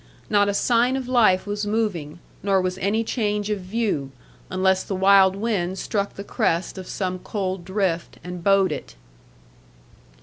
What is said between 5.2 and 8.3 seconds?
wind struck the crest of some cold drift,